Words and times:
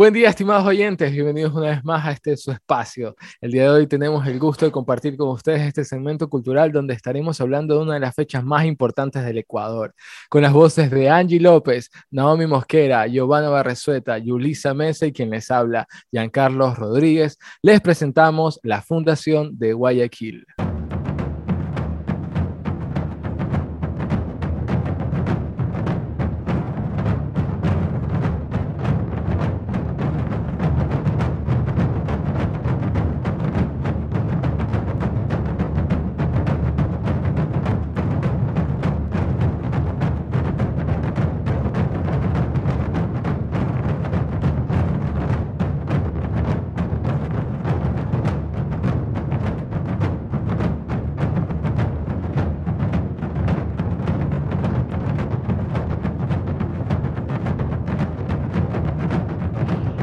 Buen 0.00 0.14
día, 0.14 0.30
estimados 0.30 0.66
oyentes. 0.66 1.12
Bienvenidos 1.12 1.52
una 1.52 1.72
vez 1.72 1.84
más 1.84 2.06
a 2.06 2.12
este 2.12 2.34
su 2.34 2.50
espacio. 2.50 3.14
El 3.38 3.50
día 3.50 3.64
de 3.64 3.68
hoy 3.68 3.86
tenemos 3.86 4.26
el 4.26 4.38
gusto 4.38 4.64
de 4.64 4.72
compartir 4.72 5.14
con 5.14 5.28
ustedes 5.28 5.60
este 5.60 5.84
segmento 5.84 6.30
cultural 6.30 6.72
donde 6.72 6.94
estaremos 6.94 7.38
hablando 7.42 7.74
de 7.74 7.82
una 7.82 7.92
de 7.92 8.00
las 8.00 8.14
fechas 8.14 8.42
más 8.42 8.64
importantes 8.64 9.22
del 9.22 9.36
Ecuador, 9.36 9.94
con 10.30 10.40
las 10.40 10.54
voces 10.54 10.90
de 10.90 11.10
Angie 11.10 11.38
López, 11.38 11.90
Naomi 12.10 12.46
Mosquera, 12.46 13.06
Giovanna 13.08 13.50
Barresueta, 13.50 14.16
Yulisa 14.16 14.72
Mesa 14.72 15.04
y 15.04 15.12
quien 15.12 15.28
les 15.28 15.50
habla, 15.50 15.86
Giancarlos 16.10 16.78
Rodríguez. 16.78 17.38
Les 17.60 17.82
presentamos 17.82 18.58
la 18.62 18.80
Fundación 18.80 19.58
de 19.58 19.74
Guayaquil. 19.74 20.46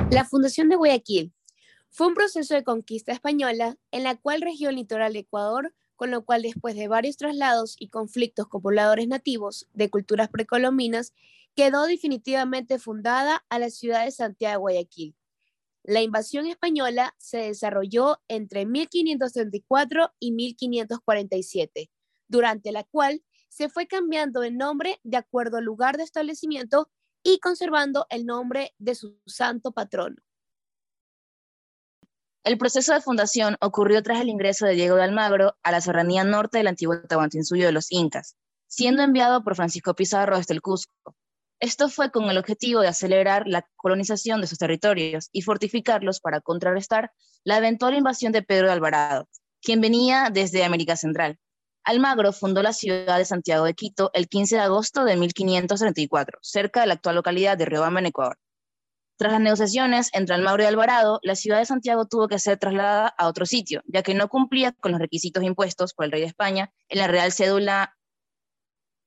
La 0.10 0.24
fundación 0.24 0.70
de 0.70 0.78
Guayaquil 0.78 1.34
fue 1.90 2.08
un 2.08 2.14
proceso 2.14 2.54
de 2.54 2.64
conquista 2.64 3.12
española 3.12 3.78
en 3.92 4.04
la 4.04 4.16
cual 4.16 4.42
regió 4.42 4.70
el 4.70 4.78
litoral 4.78 5.12
de 5.12 5.20
Ecuador, 5.20 5.76
con 5.98 6.12
lo 6.12 6.24
cual 6.24 6.44
después 6.44 6.76
de 6.76 6.88
varios 6.88 7.18
traslados 7.18 7.76
y 7.78 7.90
conflictos 7.90 8.48
con 8.48 8.62
pobladores 8.62 9.10
nativos 9.10 9.68
de 9.74 9.90
culturas 9.90 10.30
precolombinas, 10.30 11.14
quedó 11.56 11.86
definitivamente 11.86 12.80
fundada 12.80 13.46
a 13.50 13.60
la 13.60 13.70
ciudad 13.70 14.06
de 14.06 14.12
Santiago 14.12 14.54
de 14.54 14.60
Guayaquil. 14.60 15.16
La 15.84 16.02
invasión 16.02 16.48
española 16.48 17.14
se 17.18 17.40
desarrolló 17.40 18.22
entre 18.30 18.66
1534 18.66 20.14
y 20.20 20.32
1547, 20.32 21.92
durante 22.30 22.72
la 22.72 22.86
cual 22.86 23.24
se 23.50 23.68
fue 23.68 23.88
cambiando 23.88 24.44
el 24.44 24.56
nombre 24.56 25.02
de 25.04 25.18
acuerdo 25.18 25.58
al 25.58 25.66
lugar 25.66 25.98
de 25.98 26.04
establecimiento 26.04 26.90
y 27.28 27.40
conservando 27.40 28.08
el 28.10 28.26
nombre 28.26 28.74
de 28.78 28.96
su 28.96 29.20
santo 29.26 29.74
patrono. 29.74 30.16
El 32.46 32.58
proceso 32.58 32.94
de 32.94 33.02
fundación 33.02 33.58
ocurrió 33.60 34.02
tras 34.02 34.22
el 34.22 34.30
ingreso 34.30 34.66
de 34.66 34.76
Diego 34.76 34.96
de 34.96 35.04
Almagro 35.04 35.58
a 35.62 35.72
la 35.72 35.82
serranía 35.82 36.24
norte 36.24 36.60
del 36.60 36.68
antiguo 36.68 37.02
Tahuantinsuyo 37.02 37.66
de 37.66 37.74
los 37.74 37.92
Incas, 37.92 38.38
siendo 38.68 39.04
enviado 39.04 39.44
por 39.44 39.58
Francisco 39.58 39.94
Pizarro 39.94 40.38
desde 40.38 40.54
el 40.54 40.62
Cusco. 40.62 41.18
Esto 41.60 41.90
fue 41.90 42.12
con 42.12 42.30
el 42.30 42.38
objetivo 42.38 42.80
de 42.80 42.88
acelerar 42.88 43.46
la 43.46 43.68
colonización 43.76 44.40
de 44.40 44.48
sus 44.48 44.58
territorios 44.58 45.28
y 45.34 45.42
fortificarlos 45.42 46.22
para 46.22 46.40
contrarrestar 46.40 47.12
la 47.44 47.58
eventual 47.58 47.94
invasión 47.96 48.32
de 48.32 48.42
Pedro 48.42 48.68
de 48.68 48.74
Alvarado, 48.74 49.28
quien 49.62 49.82
venía 49.82 50.30
desde 50.32 50.64
América 50.64 50.96
Central. 50.96 51.38
Almagro 51.88 52.34
fundó 52.34 52.62
la 52.62 52.74
ciudad 52.74 53.18
de 53.18 53.24
Santiago 53.24 53.64
de 53.64 53.74
Quito 53.74 54.12
el 54.14 54.28
15 54.28 54.58
de 54.58 54.62
agosto 54.62 55.06
de 55.06 55.16
1534, 55.16 56.40
cerca 56.42 56.82
de 56.82 56.88
la 56.88 56.96
actual 56.96 57.16
localidad 57.16 57.58
de 57.58 57.64
Riobamba, 57.64 58.02
en 58.02 58.08
Ecuador. 58.08 58.38
Tras 59.16 59.32
las 59.32 59.40
negociaciones 59.40 60.10
entre 60.12 60.36
Almagro 60.36 60.64
y 60.64 60.66
Alvarado, 60.66 61.22
la 61.24 61.36
ciudad 61.36 61.60
de 61.60 61.66
Santiago 61.66 62.06
tuvo 62.06 62.28
que 62.28 62.40
ser 62.40 62.58
trasladada 62.58 63.08
a 63.18 63.28
otro 63.30 63.46
sitio, 63.46 63.84
ya 63.86 64.04
que 64.04 64.14
no 64.16 64.28
cumplía 64.28 64.74
con 64.74 64.92
los 64.92 65.00
requisitos 65.00 65.46
impuestos 65.46 65.94
por 65.94 66.04
el 66.04 66.12
rey 66.12 66.20
de 66.20 66.28
España 66.28 66.74
en 66.90 67.00
la 67.00 67.08
Real 67.08 67.32
Cédula 67.32 67.96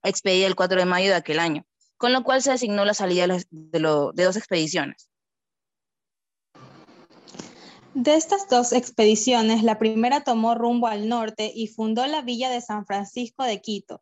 expedida 0.02 0.46
el 0.46 0.56
4 0.56 0.78
de 0.80 0.86
mayo 0.86 1.10
de 1.10 1.16
aquel 1.16 1.38
año, 1.38 1.66
con 1.98 2.14
lo 2.14 2.24
cual 2.24 2.40
se 2.40 2.52
designó 2.52 2.86
la 2.86 2.94
salida 2.94 3.26
de, 3.26 3.44
de 3.50 4.24
dos 4.24 4.36
expediciones. 4.36 5.09
De 7.94 8.14
estas 8.14 8.48
dos 8.48 8.72
expediciones, 8.72 9.64
la 9.64 9.80
primera 9.80 10.22
tomó 10.22 10.54
rumbo 10.54 10.86
al 10.86 11.08
norte 11.08 11.50
y 11.52 11.66
fundó 11.66 12.06
la 12.06 12.22
villa 12.22 12.48
de 12.48 12.60
San 12.60 12.86
Francisco 12.86 13.42
de 13.42 13.60
Quito. 13.60 14.00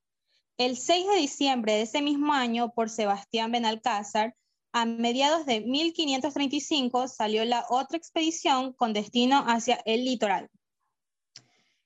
El 0.58 0.76
6 0.76 1.06
de 1.08 1.16
diciembre 1.16 1.72
de 1.72 1.82
ese 1.82 2.02
mismo 2.02 2.34
año, 2.34 2.70
por 2.74 2.90
Sebastián 2.90 3.50
Benalcázar, 3.50 4.36
a 4.72 4.84
mediados 4.84 5.46
de 5.46 5.62
1535 5.62 7.08
salió 7.08 7.46
la 7.46 7.64
otra 7.70 7.96
expedición 7.96 8.74
con 8.74 8.92
destino 8.92 9.42
hacia 9.46 9.80
el 9.86 10.04
litoral. 10.04 10.50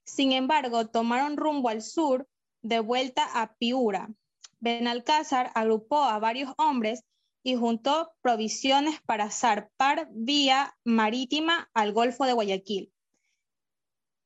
Sin 0.05 0.33
embargo, 0.33 0.89
tomaron 0.89 1.37
rumbo 1.37 1.69
al 1.69 1.83
sur 1.83 2.29
de 2.63 2.81
vuelta 2.81 3.29
a 3.33 3.55
Piura. 3.55 4.09
Benalcázar 4.59 5.53
agrupó 5.55 6.03
a 6.03 6.19
varios 6.19 6.53
hombres 6.59 7.05
y 7.43 7.57
juntó 7.57 8.13
provisiones 8.23 9.01
para 9.03 9.31
zarpar 9.31 10.09
vía 10.13 10.77
marítima 10.85 11.71
al 11.75 11.93
Golfo 11.93 12.25
de 12.25 12.33
Guayaquil. 12.33 12.93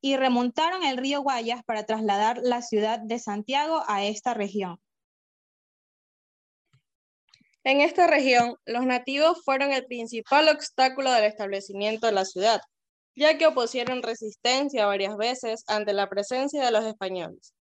Y 0.02 0.16
remontaron 0.16 0.84
el 0.84 0.98
río 0.98 1.22
Guayas 1.22 1.62
para 1.64 1.86
trasladar 1.86 2.38
la 2.42 2.62
ciudad 2.62 2.98
de 2.98 3.18
Santiago 3.18 3.82
a 3.88 4.04
esta 4.04 4.34
región. 4.34 4.78
En 7.64 7.80
esta 7.80 8.06
región, 8.06 8.54
los 8.64 8.86
nativos 8.86 9.42
fueron 9.44 9.72
el 9.72 9.86
principal 9.86 10.48
obstáculo 10.48 11.10
del 11.10 11.24
establecimiento 11.24 12.06
de 12.06 12.12
la 12.12 12.24
ciudad, 12.24 12.60
ya 13.16 13.38
que 13.38 13.46
opusieron 13.46 14.04
resistencia 14.04 14.86
varias 14.86 15.16
veces 15.16 15.64
ante 15.66 15.92
la 15.92 16.08
presencia 16.08 16.64
de 16.64 16.70
los 16.70 16.84
españoles. 16.84 17.54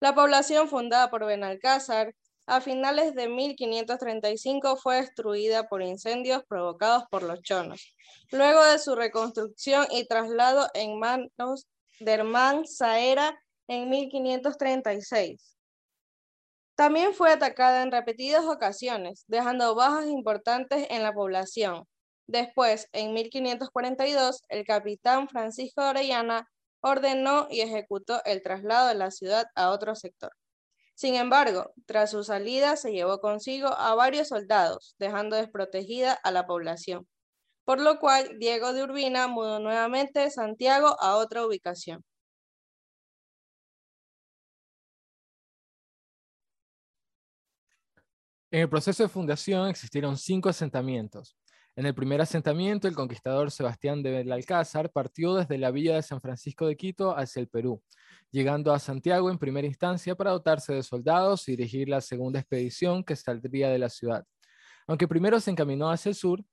La 0.00 0.14
población 0.14 0.68
fundada 0.68 1.10
por 1.10 1.26
Benalcázar 1.26 2.14
a 2.48 2.62
finales 2.62 3.14
de 3.14 3.28
1535 3.28 4.76
fue 4.78 4.96
destruida 4.96 5.68
por 5.68 5.82
incendios 5.82 6.42
provocados 6.48 7.04
por 7.10 7.22
los 7.22 7.42
chonos. 7.42 7.94
Luego 8.32 8.64
de 8.64 8.78
su 8.78 8.94
reconstrucción 8.94 9.86
y 9.90 10.06
traslado 10.06 10.68
en 10.72 10.98
manos 10.98 11.68
de 12.00 12.12
Hermán 12.12 12.66
Saera 12.66 13.38
en 13.68 13.90
1536. 13.90 15.58
También 16.74 17.12
fue 17.12 17.32
atacada 17.32 17.82
en 17.82 17.92
repetidas 17.92 18.46
ocasiones, 18.46 19.24
dejando 19.26 19.74
bajas 19.74 20.06
importantes 20.06 20.86
en 20.88 21.02
la 21.02 21.12
población. 21.12 21.84
Después, 22.26 22.88
en 22.92 23.12
1542, 23.12 24.42
el 24.48 24.64
capitán 24.64 25.28
Francisco 25.28 25.86
Orellana 25.86 26.48
ordenó 26.80 27.46
y 27.50 27.60
ejecutó 27.60 28.22
el 28.24 28.42
traslado 28.42 28.88
de 28.88 28.94
la 28.94 29.10
ciudad 29.10 29.46
a 29.54 29.70
otro 29.70 29.94
sector. 29.94 30.30
Sin 30.98 31.14
embargo, 31.14 31.72
tras 31.86 32.10
su 32.10 32.24
salida 32.24 32.74
se 32.74 32.90
llevó 32.90 33.20
consigo 33.20 33.68
a 33.68 33.94
varios 33.94 34.26
soldados, 34.26 34.96
dejando 34.98 35.36
desprotegida 35.36 36.12
a 36.24 36.32
la 36.32 36.44
población, 36.44 37.06
por 37.64 37.80
lo 37.80 38.00
cual 38.00 38.36
Diego 38.40 38.72
de 38.72 38.82
Urbina 38.82 39.28
mudó 39.28 39.60
nuevamente 39.60 40.18
de 40.18 40.30
Santiago 40.32 40.96
a 41.00 41.14
otra 41.16 41.46
ubicación. 41.46 42.02
En 48.50 48.62
el 48.62 48.68
proceso 48.68 49.04
de 49.04 49.08
fundación 49.08 49.68
existieron 49.68 50.16
cinco 50.16 50.48
asentamientos. 50.48 51.36
En 51.76 51.86
el 51.86 51.94
primer 51.94 52.20
asentamiento, 52.20 52.88
el 52.88 52.96
conquistador 52.96 53.52
Sebastián 53.52 54.02
de 54.02 54.10
Belalcázar 54.10 54.90
partió 54.90 55.36
desde 55.36 55.58
la 55.58 55.70
villa 55.70 55.94
de 55.94 56.02
San 56.02 56.20
Francisco 56.20 56.66
de 56.66 56.76
Quito 56.76 57.16
hacia 57.16 57.38
el 57.38 57.46
Perú, 57.46 57.84
llegando 58.30 58.72
a 58.72 58.78
Santiago 58.78 59.30
en 59.30 59.38
primera 59.38 59.66
instancia 59.66 60.14
para 60.14 60.32
dotarse 60.32 60.74
de 60.74 60.82
soldados 60.82 61.48
y 61.48 61.52
dirigir 61.52 61.88
la 61.88 62.00
segunda 62.00 62.40
expedición 62.40 63.04
que 63.04 63.16
saldría 63.16 63.70
de 63.70 63.78
la 63.78 63.88
ciudad. 63.88 64.24
Aunque 64.86 65.08
primero 65.08 65.40
se 65.40 65.50
encaminó 65.50 65.90
hacia 65.90 66.10
el 66.10 66.14
sur, 66.14 66.44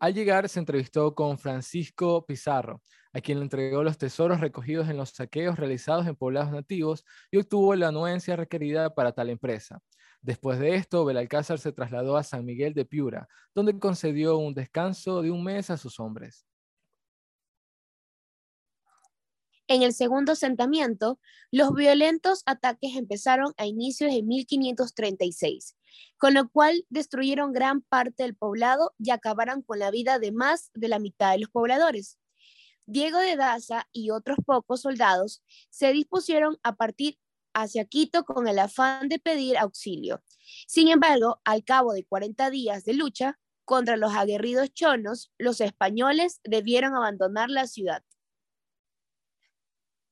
al 0.00 0.12
llegar 0.12 0.48
se 0.48 0.58
entrevistó 0.58 1.14
con 1.14 1.38
Francisco 1.38 2.26
Pizarro, 2.26 2.82
a 3.12 3.20
quien 3.20 3.38
le 3.38 3.44
entregó 3.44 3.82
los 3.82 3.96
tesoros 3.96 4.40
recogidos 4.40 4.88
en 4.88 4.96
los 4.96 5.10
saqueos 5.10 5.58
realizados 5.58 6.06
en 6.06 6.16
poblados 6.16 6.52
nativos 6.52 7.04
y 7.30 7.38
obtuvo 7.38 7.74
la 7.74 7.88
anuencia 7.88 8.36
requerida 8.36 8.92
para 8.94 9.12
tal 9.12 9.30
empresa. 9.30 9.80
Después 10.20 10.58
de 10.58 10.74
esto, 10.74 11.04
Belalcázar 11.04 11.58
se 11.58 11.72
trasladó 11.72 12.16
a 12.16 12.22
San 12.22 12.44
Miguel 12.44 12.74
de 12.74 12.84
Piura, 12.84 13.28
donde 13.54 13.78
concedió 13.78 14.36
un 14.38 14.54
descanso 14.54 15.22
de 15.22 15.30
un 15.30 15.44
mes 15.44 15.70
a 15.70 15.76
sus 15.76 16.00
hombres. 16.00 16.46
En 19.66 19.82
el 19.82 19.94
segundo 19.94 20.32
asentamiento, 20.32 21.18
los 21.50 21.72
violentos 21.72 22.42
ataques 22.44 22.96
empezaron 22.96 23.54
a 23.56 23.66
inicios 23.66 24.12
de 24.12 24.22
1536, 24.22 25.76
con 26.18 26.34
lo 26.34 26.50
cual 26.50 26.84
destruyeron 26.90 27.52
gran 27.52 27.80
parte 27.80 28.24
del 28.24 28.36
poblado 28.36 28.94
y 28.98 29.10
acabaron 29.10 29.62
con 29.62 29.78
la 29.78 29.90
vida 29.90 30.18
de 30.18 30.32
más 30.32 30.70
de 30.74 30.88
la 30.88 30.98
mitad 30.98 31.32
de 31.32 31.38
los 31.38 31.50
pobladores. 31.50 32.18
Diego 32.86 33.18
de 33.18 33.36
Daza 33.36 33.88
y 33.92 34.10
otros 34.10 34.36
pocos 34.44 34.82
soldados 34.82 35.42
se 35.70 35.92
dispusieron 35.92 36.58
a 36.62 36.76
partir 36.76 37.18
hacia 37.54 37.86
Quito 37.86 38.24
con 38.24 38.46
el 38.48 38.58
afán 38.58 39.08
de 39.08 39.18
pedir 39.18 39.56
auxilio. 39.56 40.22
Sin 40.66 40.88
embargo, 40.88 41.40
al 41.44 41.64
cabo 41.64 41.94
de 41.94 42.04
40 42.04 42.50
días 42.50 42.84
de 42.84 42.92
lucha, 42.92 43.38
contra 43.64 43.96
los 43.96 44.12
aguerridos 44.12 44.74
chonos, 44.74 45.32
los 45.38 45.62
españoles 45.62 46.40
debieron 46.44 46.94
abandonar 46.94 47.48
la 47.48 47.66
ciudad. 47.66 48.02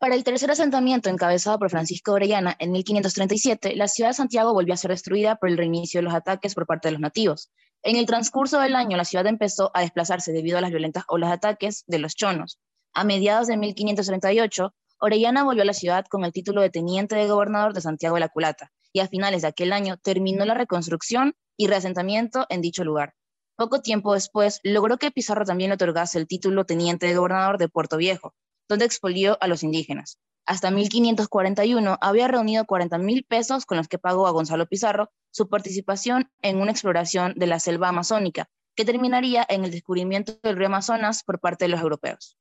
Para 0.02 0.16
el 0.16 0.24
tercer 0.24 0.50
asentamiento 0.50 1.10
encabezado 1.10 1.60
por 1.60 1.70
Francisco 1.70 2.10
Orellana 2.10 2.56
en 2.58 2.72
1537, 2.72 3.76
la 3.76 3.86
ciudad 3.86 4.10
de 4.10 4.14
Santiago 4.14 4.52
volvió 4.52 4.74
a 4.74 4.76
ser 4.76 4.90
destruida 4.90 5.36
por 5.36 5.48
el 5.48 5.56
reinicio 5.56 5.98
de 5.98 6.02
los 6.02 6.12
ataques 6.12 6.56
por 6.56 6.66
parte 6.66 6.88
de 6.88 6.92
los 6.92 7.00
nativos. 7.00 7.52
En 7.84 7.94
el 7.94 8.04
transcurso 8.04 8.58
del 8.58 8.74
año, 8.74 8.96
la 8.96 9.04
ciudad 9.04 9.28
empezó 9.28 9.70
a 9.74 9.82
desplazarse 9.82 10.32
debido 10.32 10.58
a 10.58 10.60
las 10.60 10.72
violentas 10.72 11.04
olas 11.06 11.30
de 11.30 11.34
ataques 11.34 11.84
de 11.86 12.00
los 12.00 12.16
chonos. 12.16 12.58
A 12.92 13.04
mediados 13.04 13.46
de 13.46 13.56
1538, 13.56 14.74
Orellana 14.98 15.44
volvió 15.44 15.62
a 15.62 15.66
la 15.66 15.72
ciudad 15.72 16.04
con 16.10 16.24
el 16.24 16.32
título 16.32 16.62
de 16.62 16.70
teniente 16.70 17.14
de 17.14 17.28
gobernador 17.28 17.72
de 17.72 17.80
Santiago 17.80 18.16
de 18.16 18.22
la 18.22 18.28
Culata, 18.28 18.72
y 18.92 18.98
a 18.98 19.06
finales 19.06 19.42
de 19.42 19.48
aquel 19.48 19.72
año 19.72 19.98
terminó 19.98 20.44
la 20.44 20.54
reconstrucción 20.54 21.34
y 21.56 21.68
reasentamiento 21.68 22.44
en 22.48 22.60
dicho 22.60 22.82
lugar. 22.82 23.14
Poco 23.54 23.82
tiempo 23.82 24.14
después, 24.14 24.58
logró 24.64 24.98
que 24.98 25.12
Pizarro 25.12 25.44
también 25.44 25.70
le 25.70 25.74
otorgase 25.74 26.18
el 26.18 26.26
título 26.26 26.64
teniente 26.64 27.06
de 27.06 27.14
gobernador 27.14 27.56
de 27.56 27.68
Puerto 27.68 27.98
Viejo, 27.98 28.34
donde 28.68 28.84
expolió 28.84 29.38
a 29.40 29.48
los 29.48 29.62
indígenas. 29.62 30.18
Hasta 30.44 30.70
1541 30.70 31.98
había 32.00 32.28
reunido 32.28 32.64
40 32.64 32.98
mil 32.98 33.24
pesos 33.24 33.64
con 33.64 33.78
los 33.78 33.88
que 33.88 33.98
pagó 33.98 34.26
a 34.26 34.32
Gonzalo 34.32 34.66
Pizarro 34.66 35.10
su 35.30 35.48
participación 35.48 36.30
en 36.40 36.60
una 36.60 36.72
exploración 36.72 37.34
de 37.36 37.46
la 37.46 37.60
selva 37.60 37.88
amazónica, 37.88 38.48
que 38.74 38.84
terminaría 38.84 39.46
en 39.48 39.64
el 39.64 39.70
descubrimiento 39.70 40.38
del 40.42 40.56
río 40.56 40.66
Amazonas 40.66 41.22
por 41.22 41.40
parte 41.40 41.66
de 41.66 41.68
los 41.68 41.80
europeos. 41.80 42.36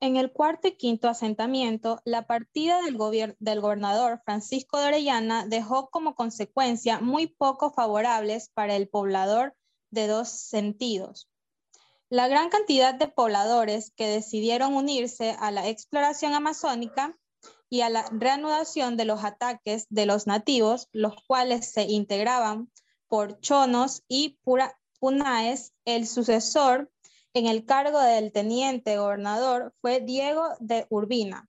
En 0.00 0.16
el 0.16 0.32
cuarto 0.32 0.66
y 0.66 0.76
quinto 0.76 1.08
asentamiento, 1.08 2.00
la 2.04 2.26
partida 2.26 2.82
del, 2.82 3.36
del, 3.38 3.60
gobernador 3.60 4.20
Francisco 4.24 4.80
de 4.80 4.88
Orellana 4.88 5.46
dejó 5.46 5.90
como 5.90 6.16
consecuencia 6.16 6.98
muy 6.98 7.28
poco 7.28 7.72
favorables 7.72 8.48
para 8.48 8.74
el 8.74 8.88
poblador 8.88 9.54
de 9.90 10.08
dos 10.08 10.28
sentidos. 10.28 11.28
La 12.12 12.28
gran 12.28 12.50
cantidad 12.50 12.92
de 12.92 13.08
pobladores 13.08 13.90
que 13.96 14.06
decidieron 14.06 14.74
unirse 14.74 15.34
a 15.40 15.50
la 15.50 15.66
exploración 15.66 16.34
amazónica 16.34 17.18
y 17.70 17.80
a 17.80 17.88
la 17.88 18.04
reanudación 18.10 18.98
de 18.98 19.06
los 19.06 19.24
ataques 19.24 19.86
de 19.88 20.04
los 20.04 20.26
nativos, 20.26 20.90
los 20.92 21.14
cuales 21.26 21.72
se 21.72 21.84
integraban 21.84 22.70
por 23.08 23.40
chonos 23.40 24.02
y 24.08 24.38
punaes, 25.00 25.72
el 25.86 26.06
sucesor 26.06 26.92
en 27.32 27.46
el 27.46 27.64
cargo 27.64 27.98
del 27.98 28.30
teniente 28.30 28.98
gobernador 28.98 29.72
fue 29.80 30.00
Diego 30.00 30.50
de 30.60 30.86
Urbina, 30.90 31.48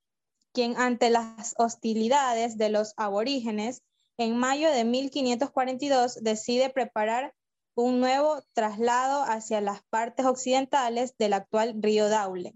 quien 0.53 0.77
ante 0.77 1.09
las 1.09 1.55
hostilidades 1.57 2.57
de 2.57 2.69
los 2.69 2.93
aborígenes, 2.95 3.81
en 4.17 4.37
mayo 4.37 4.71
de 4.71 4.85
1542 4.85 6.23
decide 6.23 6.69
preparar 6.69 7.33
un 7.75 7.99
nuevo 7.99 8.43
traslado 8.53 9.23
hacia 9.23 9.61
las 9.61 9.83
partes 9.83 10.25
occidentales 10.25 11.17
del 11.17 11.33
actual 11.33 11.73
río 11.81 12.09
Daule, 12.09 12.53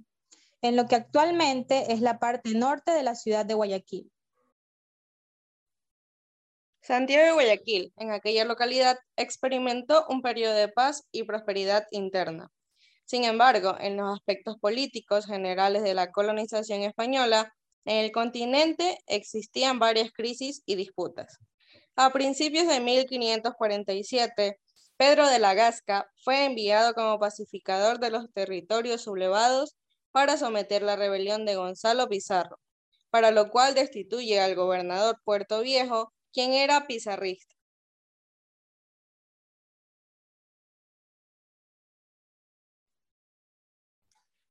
en 0.61 0.75
lo 0.75 0.85
que 0.85 0.95
actualmente 0.95 1.91
es 1.91 2.01
la 2.01 2.19
parte 2.19 2.53
norte 2.53 2.91
de 2.91 3.03
la 3.03 3.15
ciudad 3.15 3.45
de 3.45 3.53
Guayaquil. 3.53 4.11
Santiago 6.81 7.25
de 7.25 7.31
Guayaquil, 7.33 7.93
en 7.97 8.11
aquella 8.11 8.45
localidad, 8.45 8.97
experimentó 9.17 10.05
un 10.07 10.21
periodo 10.21 10.53
de 10.53 10.69
paz 10.69 11.03
y 11.11 11.23
prosperidad 11.23 11.85
interna. 11.91 12.49
Sin 13.03 13.23
embargo, 13.23 13.75
en 13.79 13.97
los 13.97 14.13
aspectos 14.13 14.57
políticos 14.59 15.25
generales 15.25 15.83
de 15.83 15.93
la 15.93 16.11
colonización 16.11 16.83
española, 16.83 17.53
en 17.85 17.97
el 17.97 18.11
continente 18.11 18.99
existían 19.07 19.79
varias 19.79 20.11
crisis 20.11 20.61
y 20.65 20.75
disputas. 20.75 21.39
A 21.95 22.11
principios 22.11 22.67
de 22.67 22.79
1547, 22.79 24.59
Pedro 24.97 25.27
de 25.29 25.37
la 25.37 25.53
Gasca 25.53 26.09
fue 26.23 26.45
enviado 26.45 26.93
como 26.95 27.19
pacificador 27.19 27.99
de 27.99 28.09
los 28.09 28.31
territorios 28.33 29.01
sublevados 29.03 29.77
para 30.11 30.37
someter 30.37 30.81
la 30.81 30.95
rebelión 30.95 31.45
de 31.45 31.55
Gonzalo 31.55 32.07
Pizarro, 32.09 32.59
para 33.11 33.29
lo 33.31 33.51
cual 33.51 33.75
destituye 33.75 34.39
al 34.39 34.55
gobernador 34.55 35.21
Puerto 35.23 35.61
Viejo, 35.61 36.13
quien 36.33 36.53
era 36.53 36.87
pizarrista. 36.87 37.55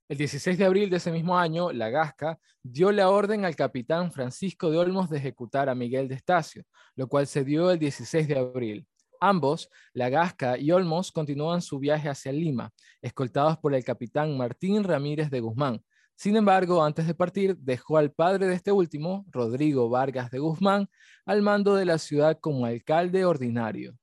El 0.08 0.18
16 0.18 0.56
de 0.56 0.64
abril 0.64 0.88
de 0.88 0.98
ese 0.98 1.10
mismo 1.10 1.36
año, 1.36 1.72
la 1.72 1.90
Gasca 1.90 2.38
dio 2.62 2.92
la 2.92 3.10
orden 3.10 3.44
al 3.44 3.56
capitán 3.56 4.12
Francisco 4.12 4.70
de 4.70 4.78
Olmos 4.78 5.10
de 5.10 5.18
ejecutar 5.18 5.68
a 5.68 5.74
Miguel 5.74 6.06
de 6.06 6.14
Estacio, 6.14 6.62
lo 6.94 7.08
cual 7.08 7.26
se 7.26 7.42
dio 7.42 7.72
el 7.72 7.80
16 7.80 8.28
de 8.28 8.38
abril. 8.38 8.86
Ambos, 9.20 9.70
la 9.92 10.08
Gasca 10.08 10.58
y 10.58 10.70
Olmos, 10.72 11.12
continúan 11.12 11.62
su 11.62 11.78
viaje 11.78 12.08
hacia 12.08 12.32
Lima, 12.32 12.72
escoltados 13.02 13.58
por 13.58 13.74
el 13.74 13.84
capitán 13.84 14.36
Martín 14.36 14.84
Ramírez 14.84 15.30
de 15.30 15.40
Guzmán. 15.40 15.82
Sin 16.14 16.36
embargo, 16.36 16.82
antes 16.82 17.06
de 17.06 17.14
partir, 17.14 17.56
dejó 17.58 17.98
al 17.98 18.10
padre 18.10 18.46
de 18.46 18.54
este 18.54 18.72
último, 18.72 19.26
Rodrigo 19.30 19.90
Vargas 19.90 20.30
de 20.30 20.38
Guzmán, 20.38 20.88
al 21.26 21.42
mando 21.42 21.74
de 21.74 21.84
la 21.84 21.98
ciudad 21.98 22.38
como 22.40 22.64
alcalde 22.64 23.24
ordinario. 23.24 23.98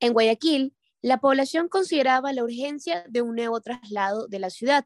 En 0.00 0.12
Guayaquil, 0.12 0.76
la 1.00 1.18
población 1.18 1.68
consideraba 1.68 2.32
la 2.32 2.44
urgencia 2.44 3.04
de 3.08 3.22
un 3.22 3.34
nuevo 3.34 3.60
traslado 3.60 4.28
de 4.28 4.38
la 4.38 4.50
ciudad, 4.50 4.84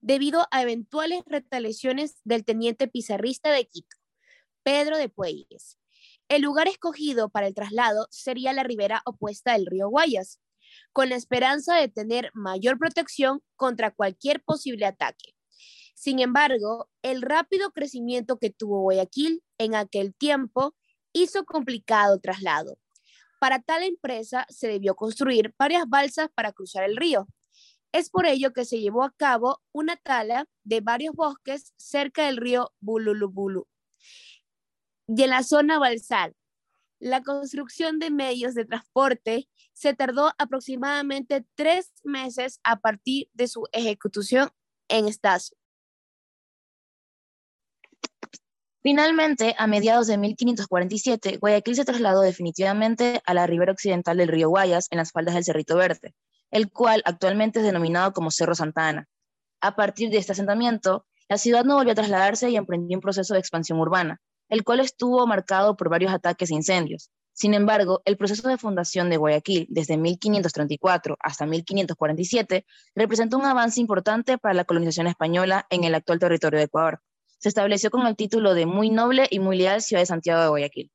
debido 0.00 0.46
a 0.50 0.62
eventuales 0.62 1.22
retaliaciones 1.26 2.20
del 2.24 2.44
teniente 2.44 2.86
pizarrista 2.86 3.50
de 3.50 3.66
Quito, 3.66 3.96
Pedro 4.64 4.98
de 4.98 5.08
Pueyes. 5.08 5.78
El 6.28 6.42
lugar 6.42 6.66
escogido 6.66 7.28
para 7.28 7.46
el 7.46 7.54
traslado 7.54 8.08
sería 8.10 8.52
la 8.52 8.64
ribera 8.64 9.02
opuesta 9.04 9.52
del 9.52 9.66
río 9.66 9.88
Guayas, 9.88 10.40
con 10.92 11.08
la 11.10 11.14
esperanza 11.14 11.76
de 11.76 11.88
tener 11.88 12.30
mayor 12.34 12.78
protección 12.78 13.40
contra 13.54 13.92
cualquier 13.92 14.42
posible 14.42 14.86
ataque. 14.86 15.36
Sin 15.94 16.18
embargo, 16.18 16.90
el 17.02 17.22
rápido 17.22 17.70
crecimiento 17.70 18.38
que 18.38 18.50
tuvo 18.50 18.80
Guayaquil 18.80 19.44
en 19.58 19.76
aquel 19.76 20.14
tiempo 20.14 20.74
hizo 21.12 21.44
complicado 21.44 22.14
el 22.14 22.20
traslado, 22.20 22.78
para 23.44 23.60
tal 23.60 23.82
empresa 23.82 24.46
se 24.48 24.68
debió 24.68 24.94
construir 24.96 25.54
varias 25.58 25.86
balsas 25.86 26.30
para 26.34 26.52
cruzar 26.54 26.82
el 26.84 26.96
río. 26.96 27.28
Es 27.92 28.08
por 28.08 28.24
ello 28.24 28.54
que 28.54 28.64
se 28.64 28.80
llevó 28.80 29.04
a 29.04 29.12
cabo 29.12 29.60
una 29.70 29.96
tala 29.96 30.46
de 30.62 30.80
varios 30.80 31.14
bosques 31.14 31.74
cerca 31.76 32.24
del 32.24 32.38
río 32.38 32.72
Bululubulu. 32.80 33.68
Y 35.06 35.22
en 35.22 35.30
la 35.30 35.42
zona 35.42 35.78
balsal, 35.78 36.34
la 36.98 37.22
construcción 37.22 37.98
de 37.98 38.10
medios 38.10 38.54
de 38.54 38.64
transporte 38.64 39.48
se 39.72 39.94
tardó 39.94 40.32
aproximadamente 40.38 41.44
tres 41.54 41.92
meses 42.02 42.60
a 42.64 42.80
partir 42.80 43.28
de 43.34 43.48
su 43.48 43.66
ejecución 43.72 44.50
en 44.88 45.06
Estacio. 45.06 45.56
Finalmente, 48.82 49.54
a 49.58 49.66
mediados 49.66 50.06
de 50.06 50.18
1547, 50.18 51.38
Guayaquil 51.38 51.74
se 51.74 51.86
trasladó 51.86 52.20
definitivamente 52.20 53.22
a 53.24 53.32
la 53.32 53.46
ribera 53.46 53.72
occidental 53.72 54.18
del 54.18 54.28
río 54.28 54.50
Guayas, 54.50 54.88
en 54.90 54.98
las 54.98 55.10
faldas 55.10 55.34
del 55.34 55.44
Cerrito 55.44 55.76
Verde, 55.76 56.14
el 56.50 56.70
cual 56.70 57.02
actualmente 57.06 57.60
es 57.60 57.64
denominado 57.64 58.12
como 58.12 58.30
Cerro 58.30 58.54
Santa 58.54 58.88
Ana. 58.88 59.08
A 59.62 59.74
partir 59.74 60.10
de 60.10 60.18
este 60.18 60.32
asentamiento, 60.32 61.06
la 61.30 61.38
ciudad 61.38 61.64
no 61.64 61.76
volvió 61.76 61.92
a 61.92 61.94
trasladarse 61.94 62.50
y 62.50 62.56
emprendió 62.56 62.98
un 62.98 63.00
proceso 63.00 63.32
de 63.32 63.40
expansión 63.40 63.80
urbana, 63.80 64.20
el 64.54 64.64
cual 64.64 64.80
estuvo 64.80 65.26
marcado 65.26 65.76
por 65.76 65.90
varios 65.90 66.12
ataques 66.12 66.50
e 66.50 66.54
incendios. 66.54 67.10
Sin 67.32 67.52
embargo, 67.52 68.00
el 68.04 68.16
proceso 68.16 68.48
de 68.48 68.56
fundación 68.56 69.10
de 69.10 69.16
Guayaquil 69.16 69.66
desde 69.68 69.96
1534 69.96 71.16
hasta 71.18 71.46
1547 71.46 72.64
representó 72.94 73.36
un 73.36 73.46
avance 73.46 73.80
importante 73.80 74.38
para 74.38 74.54
la 74.54 74.64
colonización 74.64 75.08
española 75.08 75.66
en 75.70 75.84
el 75.84 75.94
actual 75.94 76.20
territorio 76.20 76.58
de 76.58 76.66
Ecuador 76.66 77.00
se 77.44 77.50
estableció 77.50 77.90
con 77.90 78.06
el 78.06 78.16
título 78.16 78.54
de 78.54 78.64
Muy 78.64 78.88
Noble 78.88 79.26
y 79.28 79.38
Muy 79.38 79.58
Leal 79.58 79.82
Ciudad 79.82 80.00
de 80.00 80.06
Santiago 80.06 80.40
de 80.40 80.48
Guayaquil. 80.48 80.90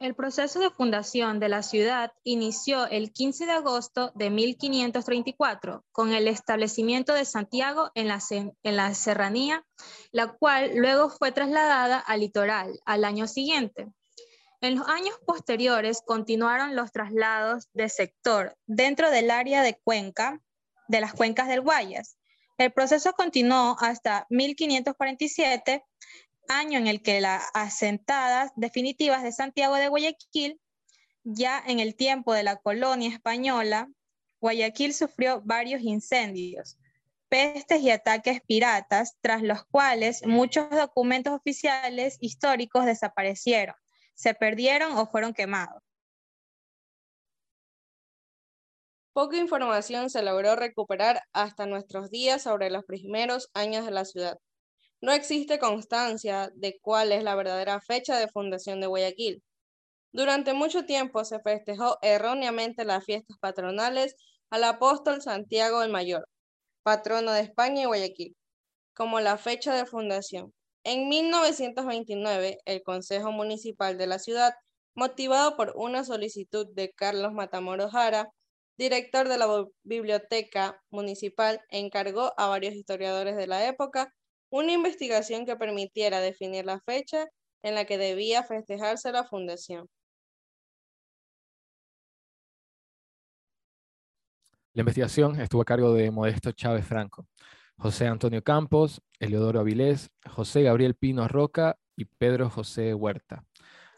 El 0.00 0.14
proceso 0.14 0.60
de 0.60 0.70
fundación 0.70 1.40
de 1.40 1.48
la 1.48 1.64
ciudad 1.64 2.12
inició 2.22 2.86
el 2.86 3.12
15 3.12 3.46
de 3.46 3.52
agosto 3.52 4.12
de 4.14 4.30
1534 4.30 5.84
con 5.90 6.12
el 6.12 6.28
establecimiento 6.28 7.14
de 7.14 7.24
Santiago 7.24 7.90
en 7.96 8.06
la, 8.06 8.20
en 8.30 8.76
la 8.76 8.94
serranía, 8.94 9.66
la 10.12 10.28
cual 10.28 10.76
luego 10.76 11.10
fue 11.10 11.32
trasladada 11.32 11.98
al 11.98 12.20
litoral 12.20 12.78
al 12.84 13.04
año 13.04 13.26
siguiente. 13.26 13.88
En 14.60 14.76
los 14.76 14.86
años 14.86 15.16
posteriores 15.26 16.00
continuaron 16.06 16.76
los 16.76 16.92
traslados 16.92 17.68
de 17.72 17.88
sector 17.88 18.56
dentro 18.66 19.10
del 19.10 19.32
área 19.32 19.62
de 19.62 19.80
Cuenca, 19.82 20.40
de 20.86 21.00
las 21.00 21.12
cuencas 21.12 21.48
del 21.48 21.62
Guayas. 21.62 22.18
El 22.56 22.72
proceso 22.72 23.14
continuó 23.14 23.76
hasta 23.80 24.26
1547, 24.30 25.84
año 26.48 26.78
en 26.78 26.86
el 26.86 27.02
que 27.02 27.20
las 27.20 27.44
asentadas 27.54 28.52
definitivas 28.56 29.22
de 29.22 29.32
Santiago 29.32 29.76
de 29.76 29.88
Guayaquil, 29.88 30.60
ya 31.24 31.62
en 31.66 31.80
el 31.80 31.94
tiempo 31.94 32.34
de 32.34 32.42
la 32.42 32.56
colonia 32.56 33.10
española, 33.10 33.88
Guayaquil 34.40 34.94
sufrió 34.94 35.42
varios 35.44 35.82
incendios, 35.82 36.78
pestes 37.28 37.80
y 37.82 37.90
ataques 37.90 38.40
piratas, 38.46 39.16
tras 39.20 39.42
los 39.42 39.64
cuales 39.64 40.24
muchos 40.26 40.70
documentos 40.70 41.34
oficiales 41.34 42.16
históricos 42.20 42.86
desaparecieron, 42.86 43.74
se 44.14 44.34
perdieron 44.34 44.96
o 44.96 45.06
fueron 45.06 45.34
quemados. 45.34 45.82
Poca 49.12 49.36
información 49.36 50.10
se 50.10 50.22
logró 50.22 50.54
recuperar 50.54 51.22
hasta 51.32 51.66
nuestros 51.66 52.08
días 52.08 52.42
sobre 52.42 52.70
los 52.70 52.84
primeros 52.84 53.50
años 53.52 53.84
de 53.84 53.90
la 53.90 54.04
ciudad. 54.04 54.38
No 55.00 55.12
existe 55.12 55.60
constancia 55.60 56.50
de 56.56 56.78
cuál 56.80 57.12
es 57.12 57.22
la 57.22 57.36
verdadera 57.36 57.80
fecha 57.80 58.18
de 58.18 58.26
fundación 58.28 58.80
de 58.80 58.88
Guayaquil. 58.88 59.42
Durante 60.12 60.54
mucho 60.54 60.86
tiempo 60.86 61.24
se 61.24 61.38
festejó 61.40 61.98
erróneamente 62.02 62.84
las 62.84 63.04
fiestas 63.04 63.38
patronales 63.38 64.16
al 64.50 64.64
apóstol 64.64 65.22
Santiago 65.22 65.82
el 65.82 65.90
Mayor, 65.92 66.28
patrono 66.82 67.32
de 67.32 67.42
España 67.42 67.82
y 67.82 67.84
Guayaquil, 67.84 68.36
como 68.94 69.20
la 69.20 69.38
fecha 69.38 69.74
de 69.74 69.86
fundación. 69.86 70.52
En 70.82 71.08
1929, 71.08 72.58
el 72.64 72.82
Consejo 72.82 73.30
Municipal 73.30 73.98
de 73.98 74.06
la 74.08 74.18
ciudad, 74.18 74.54
motivado 74.96 75.56
por 75.56 75.74
una 75.76 76.04
solicitud 76.04 76.66
de 76.74 76.90
Carlos 76.90 77.32
Matamoros 77.32 77.92
Jara, 77.92 78.32
director 78.76 79.28
de 79.28 79.38
la 79.38 79.66
Biblioteca 79.84 80.80
Municipal, 80.90 81.60
encargó 81.68 82.32
a 82.36 82.48
varios 82.48 82.74
historiadores 82.74 83.36
de 83.36 83.46
la 83.46 83.66
época 83.68 84.12
una 84.50 84.72
investigación 84.72 85.46
que 85.46 85.56
permitiera 85.56 86.20
definir 86.20 86.64
la 86.64 86.80
fecha 86.80 87.26
en 87.62 87.74
la 87.74 87.84
que 87.84 87.98
debía 87.98 88.42
festejarse 88.42 89.12
la 89.12 89.24
fundación. 89.24 89.88
La 94.74 94.82
investigación 94.82 95.40
estuvo 95.40 95.62
a 95.62 95.64
cargo 95.64 95.92
de 95.92 96.10
Modesto 96.10 96.52
Chávez 96.52 96.86
Franco, 96.86 97.26
José 97.76 98.06
Antonio 98.06 98.42
Campos, 98.44 99.02
Eleodoro 99.18 99.60
Avilés, 99.60 100.10
José 100.24 100.62
Gabriel 100.62 100.94
Pino 100.94 101.26
Roca 101.26 101.76
y 101.96 102.04
Pedro 102.04 102.48
José 102.48 102.94
Huerta. 102.94 103.44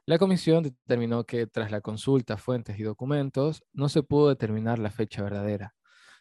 La 0.06 0.18
comisión 0.18 0.62
determinó 0.62 1.24
que 1.24 1.46
tras 1.46 1.70
la 1.70 1.82
consulta, 1.82 2.38
fuentes 2.38 2.78
y 2.78 2.82
documentos, 2.82 3.62
no 3.72 3.88
se 3.88 4.02
pudo 4.02 4.30
determinar 4.30 4.78
la 4.78 4.90
fecha 4.90 5.22
verdadera. 5.22 5.74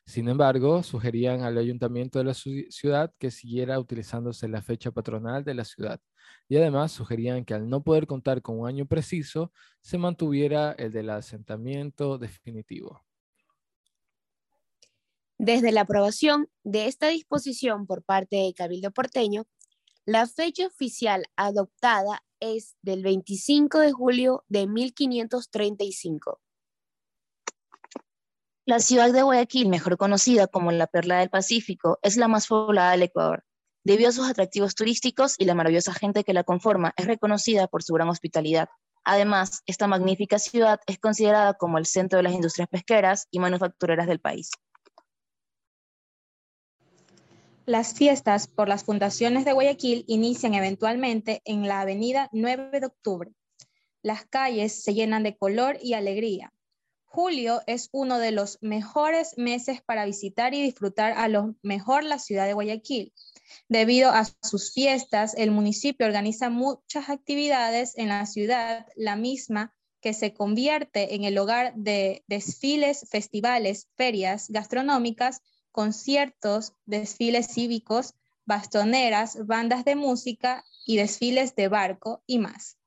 Sin 0.10 0.28
embargo, 0.28 0.82
sugerían 0.82 1.44
al 1.44 1.60
ayuntamiento 1.60 2.18
de 2.18 2.26
la 2.26 2.34
ciudad 2.34 3.14
que 3.20 3.30
siguiera 3.30 3.78
utilizándose 3.78 4.48
la 4.48 4.64
fecha 4.64 4.90
patronal 4.90 5.44
de 5.44 5.54
la 5.54 5.64
ciudad. 5.64 6.02
Y 6.48 6.58
además 6.58 6.92
sugerían 6.92 7.46
que 7.46 7.54
al 7.54 7.70
no 7.70 7.84
poder 7.84 8.08
contar 8.08 8.42
con 8.42 8.60
un 8.60 8.68
año 8.68 8.88
preciso, 8.88 9.54
se 9.82 10.00
mantuviera 10.00 10.72
el 10.72 10.92
del 10.92 11.12
asentamiento 11.12 12.18
definitivo. 12.18 13.06
Desde 15.38 15.72
la 15.72 15.82
aprobación 15.82 16.50
de 16.64 16.88
esta 16.88 17.10
disposición 17.10 17.86
por 17.86 18.02
parte 18.02 18.38
de 18.38 18.54
Cabildo 18.56 18.90
Porteño, 18.90 19.46
la 20.06 20.26
fecha 20.26 20.66
oficial 20.66 21.26
adoptada 21.36 22.24
es 22.40 22.76
del 22.82 23.04
25 23.04 23.78
de 23.78 23.92
julio 23.92 24.44
de 24.48 24.66
1535. 24.66 26.42
La 28.70 28.78
ciudad 28.80 29.12
de 29.12 29.24
Guayaquil, 29.24 29.68
mejor 29.68 29.98
conocida 29.98 30.46
como 30.46 30.72
la 30.72 30.86
Perla 30.86 31.18
del 31.18 31.32
Pacífico, 31.32 31.98
es 32.04 32.18
la 32.18 32.28
más 32.28 32.46
poblada 32.46 32.92
del 32.92 33.02
Ecuador. 33.02 33.44
Debido 33.84 34.10
a 34.10 34.12
sus 34.12 34.30
atractivos 34.30 34.76
turísticos 34.76 35.34
y 35.40 35.46
la 35.46 35.56
maravillosa 35.56 35.92
gente 35.92 36.24
que 36.24 36.36
la 36.36 36.44
conforma, 36.44 36.94
es 36.96 37.08
reconocida 37.08 37.66
por 37.66 37.82
su 37.82 37.96
gran 37.96 38.10
hospitalidad. 38.10 38.70
Además, 39.04 39.64
esta 39.66 39.88
magnífica 39.88 40.38
ciudad 40.38 40.82
es 40.86 41.00
considerada 41.00 41.56
como 41.56 41.80
el 41.80 41.88
centro 41.88 42.18
de 42.18 42.24
las 42.24 42.34
industrias 42.34 42.70
pesqueras 42.70 43.28
y 43.32 43.40
manufactureras 43.40 44.06
del 44.06 44.20
país. 44.20 44.52
Las 47.66 47.96
fiestas 47.96 48.46
por 48.46 48.68
las 48.68 48.84
fundaciones 48.84 49.46
de 49.46 49.54
Guayaquil 49.54 50.06
inician 50.08 50.54
eventualmente 50.54 51.42
en 51.44 51.68
la 51.68 51.82
avenida 51.82 52.30
9 52.34 52.82
de 52.82 52.86
octubre. 52.86 53.32
Las 54.04 54.28
calles 54.28 54.84
se 54.84 54.94
llenan 54.94 55.24
de 55.24 55.36
color 55.36 55.80
y 55.82 55.96
alegría. 55.96 56.54
Julio 57.12 57.62
es 57.66 57.90
uno 57.92 58.20
de 58.20 58.32
los 58.32 58.60
mejores 58.62 59.36
meses 59.36 59.82
para 59.82 60.06
visitar 60.06 60.54
y 60.54 60.62
disfrutar 60.62 61.14
a 61.14 61.28
lo 61.28 61.56
mejor 61.64 62.04
la 62.04 62.20
ciudad 62.20 62.46
de 62.46 62.54
Guayaquil. 62.54 63.14
Debido 63.68 64.12
a 64.12 64.26
sus 64.44 64.72
fiestas, 64.74 65.34
el 65.36 65.50
municipio 65.50 66.06
organiza 66.06 66.52
muchas 66.52 67.10
actividades 67.10 67.98
en 67.98 68.10
la 68.10 68.28
ciudad, 68.28 68.86
la 68.96 69.16
misma 69.16 69.74
que 70.02 70.14
se 70.14 70.36
convierte 70.36 71.16
en 71.16 71.24
el 71.24 71.38
hogar 71.40 71.74
de 71.76 72.24
desfiles, 72.28 73.08
festivales, 73.10 73.90
ferias 73.96 74.48
gastronómicas, 74.50 75.42
conciertos, 75.72 76.74
desfiles 76.86 77.48
cívicos, 77.48 78.14
bastoneras, 78.46 79.48
bandas 79.48 79.84
de 79.84 79.96
música 79.96 80.64
y 80.86 80.98
desfiles 80.98 81.56
de 81.56 81.70
barco 81.70 82.24
y 82.28 82.38
más. 82.38 82.79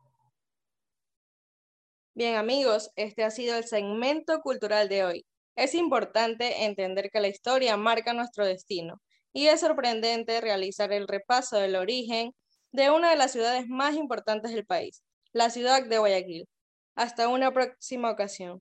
Bien 2.15 2.37
amigos, 2.37 2.91
este 2.97 3.25
ha 3.25 3.31
sido 3.31 3.57
el 3.57 3.65
segmento 3.65 4.41
cultural 4.41 4.89
de 4.89 5.05
hoy. 5.05 5.27
Es 5.57 5.75
importante 5.75 6.65
entender 6.65 7.11
que 7.11 7.21
la 7.21 7.29
historia 7.29 7.77
marca 7.79 8.13
nuestro 8.13 8.45
destino 8.47 9.01
y 9.33 9.47
es 9.49 9.61
sorprendente 9.61 10.41
realizar 10.43 10.93
el 10.93 11.09
repaso 11.09 11.57
del 11.57 11.77
origen 11.77 12.35
de 12.71 12.91
una 12.91 13.11
de 13.11 13.17
las 13.17 13.33
ciudades 13.33 13.67
más 13.69 13.95
importantes 13.97 14.53
del 14.53 14.67
país, 14.67 15.03
la 15.33 15.49
ciudad 15.51 15.87
de 15.87 15.99
Guayaquil. 15.99 16.49
Hasta 16.97 17.29
una 17.29 17.53
próxima 17.53 18.11
ocasión. 18.11 18.61